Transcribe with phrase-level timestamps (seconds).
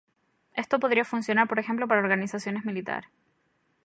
[0.55, 3.05] Esto podría funcionar por ejemplo para organizaciones militar.